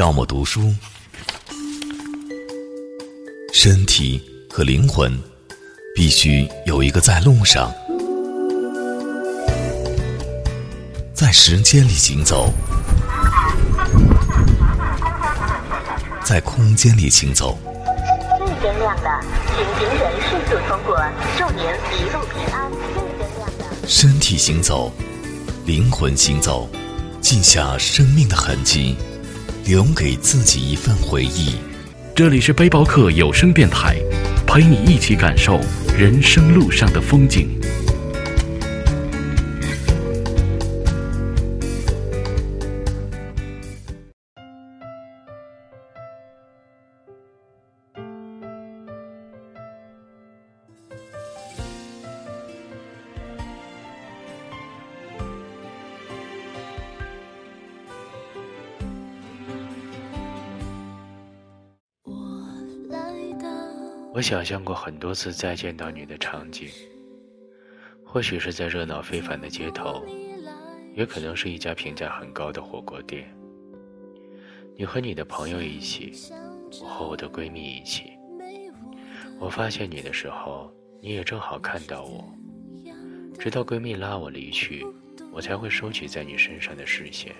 [0.00, 0.74] 要么读书。
[3.52, 4.18] 身体
[4.48, 5.12] 和灵魂
[5.94, 7.70] 必须有一个在路上，
[11.12, 12.50] 在时间里行走，
[16.24, 17.58] 在空间里行走。
[18.38, 20.98] 绿灯亮了，请行人迅速通过，
[21.36, 22.70] 祝您一路平安。
[22.70, 23.86] 绿灯亮了。
[23.86, 24.90] 身体行走，
[25.66, 26.66] 灵魂行走，
[27.20, 28.96] 记下生命的痕迹，
[29.66, 31.54] 留给自己一份回忆。
[32.14, 33.96] 这里是背包客有声电台，
[34.46, 35.60] 陪你一起感受
[35.96, 37.48] 人生路上的风景。
[64.20, 66.68] 我想象过很多次再见到你的场景，
[68.04, 70.04] 或许是在热闹非凡的街头，
[70.94, 73.34] 也可能是一家评价很高的火锅店。
[74.76, 76.12] 你和你的朋友一起，
[76.82, 78.12] 我和我的闺蜜一起。
[79.38, 82.22] 我发现你的时候，你也正好看到我。
[83.38, 84.86] 直到闺蜜拉我离去，
[85.32, 87.34] 我才会收起在你身上的视线。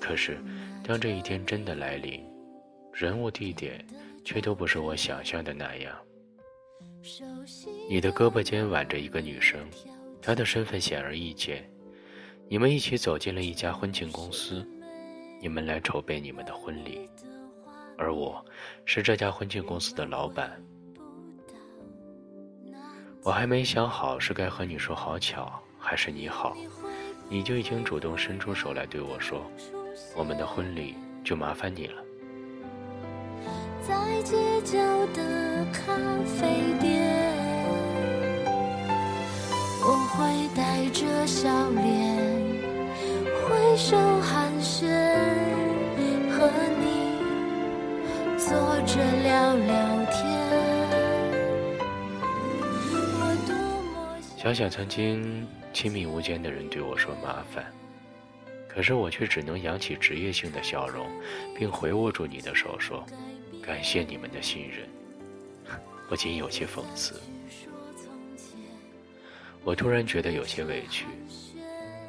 [0.00, 0.38] 可是，
[0.82, 2.24] 当这一天真的来临，
[2.94, 3.84] 人物地点。
[4.24, 5.96] 却都不是我想象的那样。
[7.88, 9.58] 你的胳膊间挽着一个女生，
[10.20, 11.68] 她的身份显而易见。
[12.48, 14.66] 你们一起走进了一家婚庆公司，
[15.40, 17.08] 你们来筹备你们的婚礼，
[17.96, 18.44] 而我
[18.84, 20.60] 是这家婚庆公司的老板。
[23.22, 26.56] 我还没想好是该和你说好巧，还是你好，
[27.28, 29.48] 你就已经主动伸出手来对我说
[30.16, 32.02] ：“我们的婚礼就麻烦你了。”
[33.90, 34.78] 在街角
[35.14, 35.92] 的咖
[36.24, 36.46] 啡
[36.80, 37.34] 店，
[39.82, 41.82] 我会带着笑脸，
[43.42, 44.86] 挥手寒暄，
[46.30, 46.48] 和
[46.78, 47.18] 你
[48.38, 48.46] 坐
[48.86, 49.74] 着聊聊
[50.12, 50.14] 天。
[54.36, 57.66] 想想曾经亲密无间的人对我说麻烦，
[58.68, 61.08] 可是我却只能扬起职业性的笑容，
[61.58, 63.04] 并回握住你的手说。
[63.70, 64.88] 感谢你们的信任，
[66.08, 67.20] 不禁有些讽刺。
[69.62, 71.06] 我突然觉得有些委屈。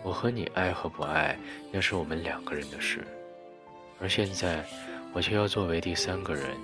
[0.02, 1.38] 我和你爱和不爱，
[1.72, 3.06] 那是我们两个人的事，
[4.00, 4.66] 而现在，
[5.14, 6.58] 我却要作为第三个人，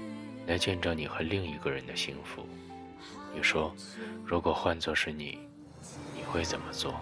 [0.47, 2.43] 来见证你和另一个人的幸福。
[3.35, 3.71] 你说，
[4.25, 5.37] 如果换作是你，
[6.15, 6.99] 你会怎么做？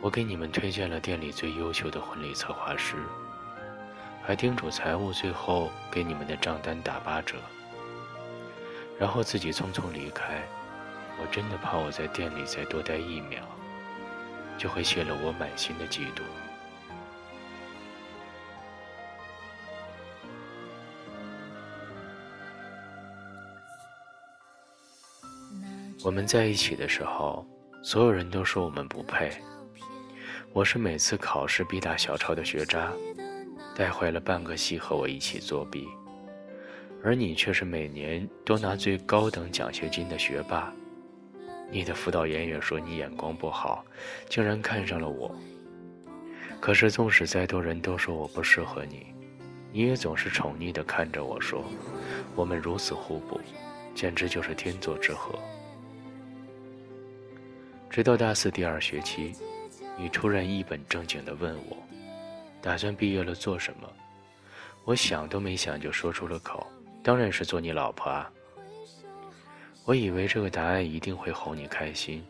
[0.00, 2.96] 我给你们推荐了店里最优秀的婚礼策划师。
[4.26, 7.36] 还叮嘱财务最后给你们的账单打八折，
[8.98, 10.42] 然后自己匆匆离开。
[11.20, 13.40] 我真的怕我在店里再多待一秒，
[14.58, 16.22] 就会泄了我满心的嫉妒。
[26.04, 27.46] 我们在一起的时候，
[27.80, 29.30] 所有人都说我们不配。
[30.52, 32.90] 我是每次考试必打小抄的学渣。
[33.76, 35.86] 带坏了半个系和我一起作弊，
[37.04, 40.72] 而你却是每年都拿最高等奖学金的学霸。
[41.70, 43.84] 你的辅导员也说你眼光不好，
[44.30, 45.30] 竟然看上了我。
[46.58, 49.04] 可是纵使再多人都说我不适合你，
[49.72, 51.62] 你也总是宠溺地看着我说
[52.34, 53.38] ：“我们如此互补，
[53.94, 55.38] 简直就是天作之合。”
[57.90, 59.34] 直到大四第二学期，
[59.98, 61.76] 你突然一本正经地问我。
[62.66, 63.88] 打算毕业了做什么？
[64.84, 66.66] 我想都没想就说出了口，
[67.00, 68.28] 当然是做你老婆啊！
[69.84, 72.26] 我以为这个答案一定会哄你开心，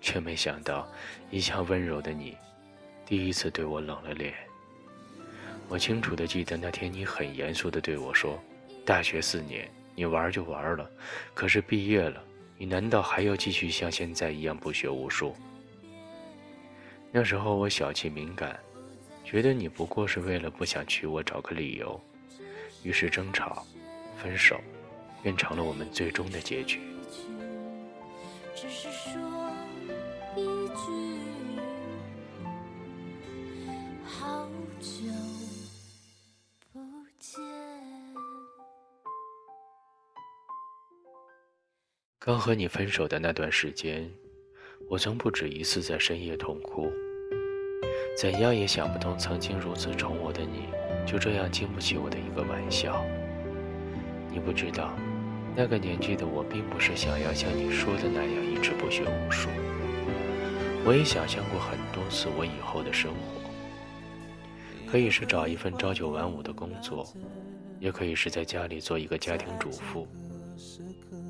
[0.00, 0.88] 却没想到
[1.32, 2.36] 一向温柔的你，
[3.04, 4.32] 第一次对我冷了脸。
[5.68, 8.38] 我清楚的记得那天你很严肃的对我说
[8.86, 10.88] ：“大学四年你玩就玩了，
[11.34, 12.22] 可是毕业了，
[12.56, 15.34] 你难道还要继续像现在一样不学无术？”
[17.10, 18.56] 那时候我小气敏感。
[19.32, 21.98] 觉得你不过是为了不想娶我找个理由，
[22.82, 23.66] 于是争吵、
[24.14, 24.60] 分手，
[25.22, 26.78] 变成了我们最终的结局。
[28.54, 29.50] 只是说
[30.36, 30.92] 一句
[34.04, 34.46] 好
[34.78, 34.86] 久
[36.70, 36.78] 不
[37.18, 37.42] 见
[42.18, 44.12] 刚和你分手的那段时间，
[44.90, 46.92] 我曾不止一次在深夜痛哭。
[48.16, 50.68] 怎样也想不通，曾经如此宠我的你，
[51.06, 53.04] 就这样经不起我的一个玩笑。
[54.30, 54.92] 你不知道，
[55.56, 59.48] 那个年纪的我，并不是想要像你说的那样一直不学无术。
[60.84, 67.06] 我也想象过很多次我以后的生活，可以是找一份朝九晚五的工作，
[67.80, 70.06] 也可以是在家里做一个家庭主妇。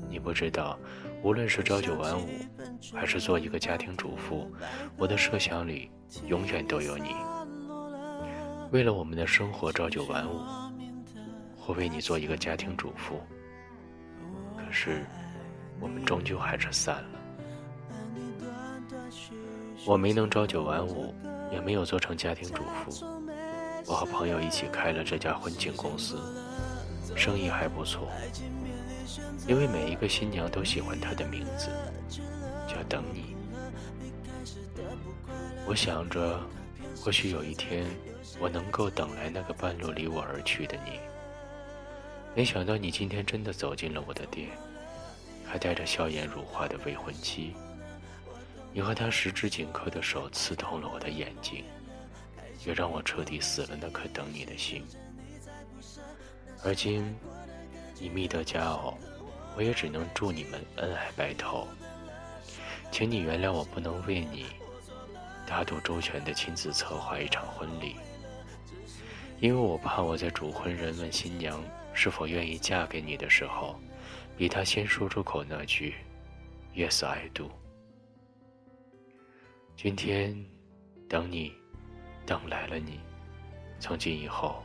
[0.09, 0.77] 你不知道，
[1.23, 2.27] 无论是朝九晚五，
[2.93, 4.51] 还是做一个家庭主妇，
[4.97, 5.89] 我的设想里
[6.27, 7.15] 永远都有你。
[8.71, 10.41] 为了我们的生活朝九晚五，
[11.57, 13.21] 或为你做一个家庭主妇。
[14.57, 15.05] 可是，
[15.79, 17.19] 我们终究还是散了。
[19.85, 21.15] 我没能朝九晚五，
[21.53, 23.07] 也没有做成家庭主妇。
[23.85, 26.19] 我和朋友一起开了这家婚庆公司，
[27.15, 28.09] 生意还不错。
[29.47, 31.69] 因为每一个新娘都喜欢他的名字，
[32.67, 33.35] 叫等你。
[35.65, 36.39] 我想着，
[36.95, 37.85] 或许有一天，
[38.39, 40.99] 我能够等来那个半路离我而去的你。
[42.35, 44.49] 没想到你今天真的走进了我的店，
[45.45, 47.53] 还带着笑颜如花的未婚妻。
[48.73, 51.63] 你和他十指紧扣的手刺痛了我的眼睛，
[52.65, 54.83] 也让我彻底死了那颗等你的心。
[56.63, 57.15] 而今，
[57.99, 58.97] 你觅得佳偶。
[59.55, 61.67] 我也只能祝你们恩爱白头，
[62.91, 64.47] 请你原谅我不能为你
[65.45, 67.95] 大度周全的亲自策划一场婚礼，
[69.39, 71.63] 因为我怕我在主婚人问新娘
[71.93, 73.79] 是否愿意嫁给你的时候，
[74.35, 75.93] 比他先说出口那句
[76.75, 77.51] “Yes I do”。
[79.77, 80.35] 今天
[81.07, 81.53] 等你，
[82.25, 82.99] 等来了你，
[83.79, 84.63] 从今以后，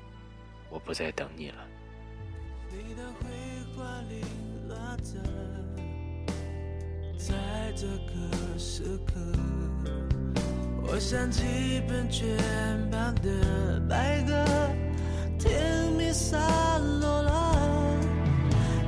[0.70, 1.67] 我不再等你了。
[2.88, 3.28] 你的绘
[3.76, 4.24] 画里。
[7.18, 7.34] 在
[7.76, 9.12] 这个时刻，
[10.82, 11.42] 我想起
[11.86, 12.34] 喷泉
[12.90, 14.32] 旁的白鸽，
[15.38, 16.40] 甜蜜散
[17.00, 18.00] 落了，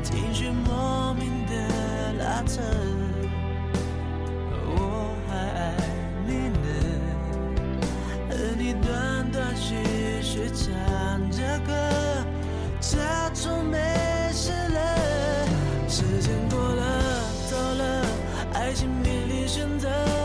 [0.03, 2.63] 情绪莫名的拉扯。
[18.71, 20.20] 爱情面临选择。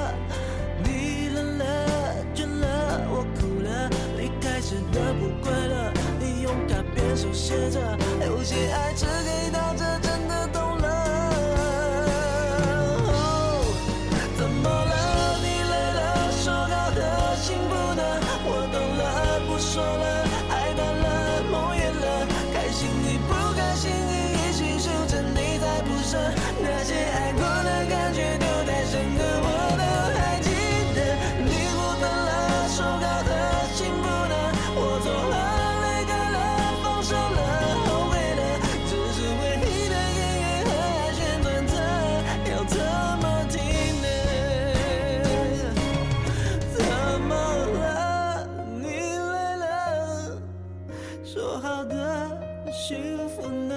[51.36, 53.76] 说好的幸福呢？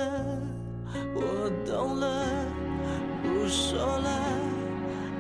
[1.13, 2.25] 我懂了，
[3.21, 4.09] 不说了，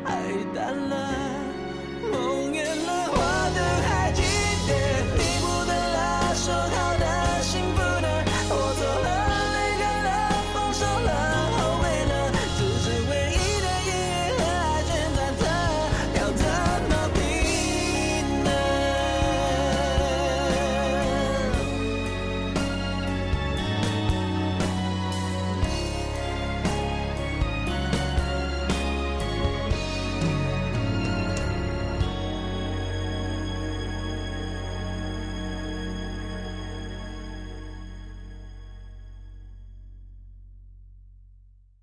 [0.05, 0.23] 爱
[0.55, 0.95] 淡了。